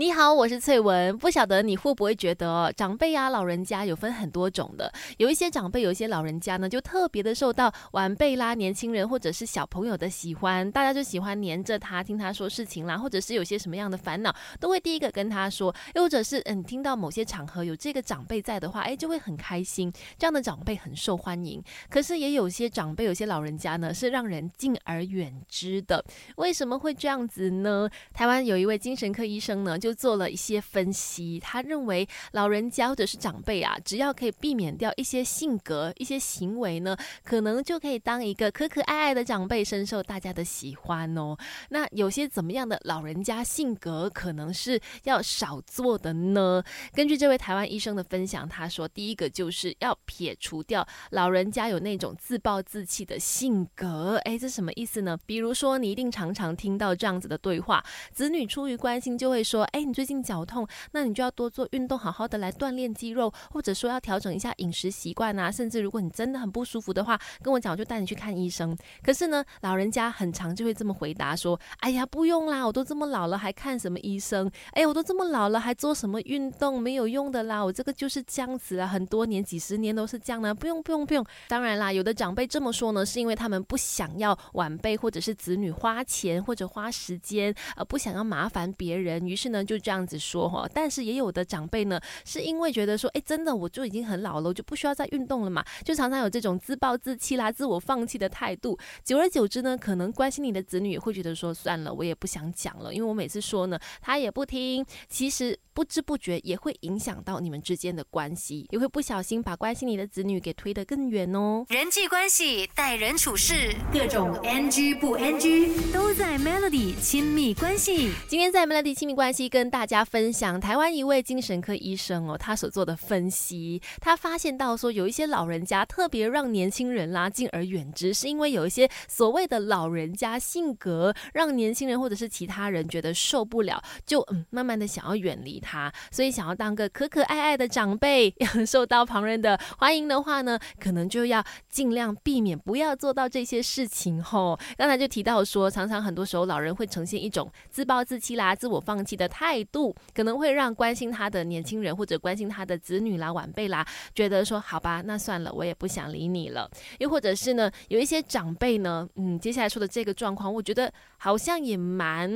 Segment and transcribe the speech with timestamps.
[0.00, 1.18] 你好，我是翠文。
[1.18, 4.92] 不晓得你会不会觉得长辈呀、老人家有分很多种的？
[5.16, 15.74] 有一些长辈、有一些老人家呢，就特别的受到晚辈啦、年轻人或者是小朋友的喜欢，大家就喜欢黏着他，听他说事情啦，或者是有些什么样的烦恼，都会第一个跟他说。
[15.96, 19.92] 又或者是嗯，听到某些场合有这个长辈在的话，哎，就会很开心。
[20.16, 21.60] 这样的长辈很受欢迎。
[21.90, 26.04] 可是也有些长辈、有些老人家呢，是让人敬而远之的。
[26.36, 27.90] 为什么会这样子呢？
[28.14, 31.40] 台湾有一位精神科医生呢，就做了一些分析。
[31.40, 41.36] 他认为老人家或者是长辈啊，只要可以避免掉一些性格、一些行为呢，可能就可以当一个可可爱爱的长辈，深受大家的喜欢哦。
[41.70, 46.62] 那有些怎么样的老人家性格，可能是要少做的呢？
[46.92, 54.16] 根据这位台湾医生的分享，他说，第一个就是要撇除掉老人家有那种自暴自弃的性格。
[54.24, 55.18] 哎，这什么意思呢？
[55.26, 65.52] 比如说，你一定常常听到这样子的对话：子女出于关心，就会说：“，哎你最近脚痛，那你就要多做运动，好好的来锻炼肌肉，或者说要调整一下饮食习惯啊。
[65.52, 74.50] 甚至如果你真的很不舒服的话，跟我讲，我就带你去看医生。”可是呢，老人家很常就会这么回答说：“哎呀，不用啦，我都这么老了，还看什么医生？
[74.72, 76.80] 哎，我都这么老了，还做什么运动？
[76.82, 81.24] 没有用的啦，我这个就是这样子啊，很多年、几十年都是这样的，不用、不用、不用。
[81.46, 90.68] 当然啦，有的长辈这么说呢，是因为他们不想要晚辈或者是子女花钱或者花时间，呃，不想要麻烦别人，于是呢就这样子说哈。
[90.72, 98.78] 但是也有的长辈呢，是因为觉得说，哎，真的我就已经很老了，我就不需要再运动了嘛，就常常有这种自暴自弃啦、自我放弃的态度。
[99.04, 104.84] 久而久之呢，可能关心你的子女也会觉得说，算了，我也不想讲了，因为我每次说呢，他也不听。
[105.08, 111.64] 其实不知不觉也会影响到你们之间的关系，也会不小心把关心你的子女给推得更远哦。
[111.68, 118.12] 人际关系、待人处事，各种 NG 不 NG 都在 Melody 亲密关系。
[118.28, 138.34] 今天在 Melody 亲密关系跟大家分享台湾一位精神科医生哦，他所做的分析，他发现到说有一些老人家特别让年轻人啦敬而远之，是因为有一些所谓的老人家性格，让年轻人或者是其他人觉得受不了，就嗯慢慢的想要远离他，所以想要当个可可爱爱的长辈，
[138.66, 144.58] 受到旁人的欢迎的话呢，可能就要尽量避免不要做到这些事情吼。
[144.76, 156.68] 刚才就提到说，常常很多时候老人会呈现一种自暴自弃啦、自我放弃的态态度，可能会让关心他的年轻人或者关心他的子女啦、晚辈啦，觉得说好吧，那算了，我也不想理你了。
[156.98, 162.28] 又或者是呢，有一些长辈呢，嗯，接下来说的这个状况，我觉得好像也蛮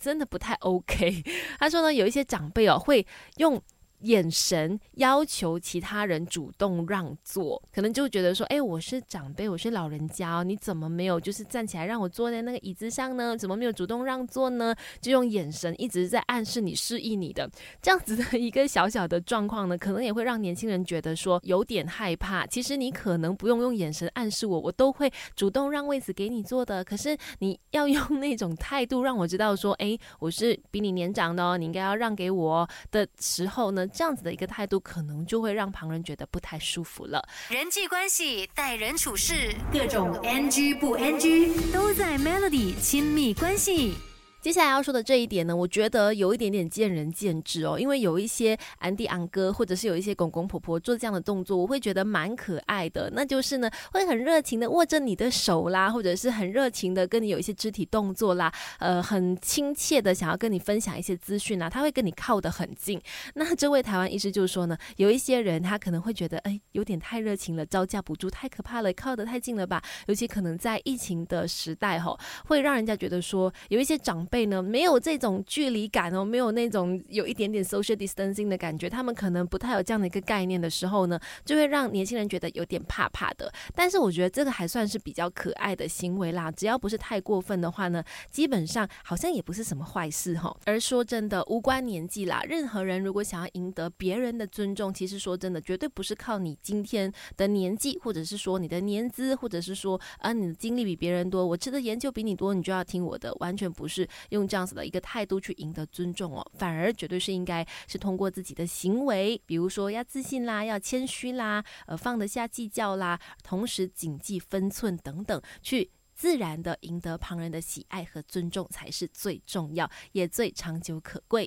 [0.00, 1.22] 真的不太 OK。
[1.58, 3.60] 他说呢，有一些长辈哦，会用。
[4.00, 13.36] 眼神要求其他人主动让座，可能就觉得说，哎，我是长辈，我是老人家哦，你怎么没有就是站起来让我坐在那个椅子上呢？
[13.36, 14.74] 怎么没有主动让座呢？
[15.00, 17.50] 就用眼神一直在暗示你、示意你的
[17.82, 22.46] 这样子的一个小小的状况呢，可能也会让年轻人觉得说有点害怕。
[22.46, 26.84] 其实你可能不用用眼神暗示我，我都会主动让位子给你坐的。
[26.84, 33.87] 可是你要用那种态度让我知道说，哎，我是比你年长的哦，你应该要让给我的时候呢。
[33.92, 37.22] 这样子的一个态度，可能就会让旁人觉得不太舒服了。
[37.48, 44.07] 人际关系、待人处事，各种 NG 不 NG 都在 Melody 亲密关系。
[44.48, 47.78] 接下来要说的这一点呢，我觉得有一点点见仁见智哦。
[47.78, 53.10] 因为有一些安迪昂哥，或者是有一些公公婆婆做这样的动作，我会觉得蛮可爱的。
[53.12, 62.98] 那就是呢，会很热情的握着你的手啦，或者是很热情的跟你有一些肢体动作啦，呃，很亲切的想要跟你分享一些资讯啊，他会跟你靠得很近。
[63.34, 69.82] 那这位台湾医师就说呢，有一些人他可能会觉得，哎，有点太热情了，招架不住，太可怕了，靠得太近了吧？
[70.06, 83.52] 尤其可能在疫情的时代哈，会让人家觉得说，有一些长辈呢，没有这种距离感哦，没有那种有一点点 social distancing 的感觉，他们可能不太有这样的一个概念的时候呢，就会让年轻人觉得有点怕怕的。
[83.74, 90.54] 但是我觉得这个还算是比较可爱的行为啦，只要不是太过分的话呢，基本上好像也不是什么坏事哈。
[90.64, 104.06] 而说真的，无关年纪啦，任何人如果想要赢得别人的尊重，其实说真的，绝对不是靠你今天的年纪，或者是说你的年资，或者是说啊你的经历比别人多，我吃的研究比你多，你就要听我的，完全不是。
[104.30, 121.46] 用这样子的一个态度去赢得尊重哦，反而绝对是应该是通过自己的行为，比如说要自信啦，要谦虚啦，呃，放得下计较啦，同时谨记分寸等等，去自然的赢得旁人的喜爱和尊重，才是最重要也最长久可贵。